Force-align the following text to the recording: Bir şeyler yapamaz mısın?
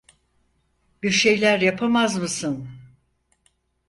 Bir 1.03 1.09
şeyler 1.11 1.59
yapamaz 1.61 2.17
mısın? 2.17 2.67